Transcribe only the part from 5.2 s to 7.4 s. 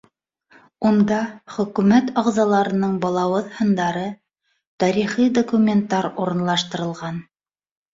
документтар урынлаштырылған.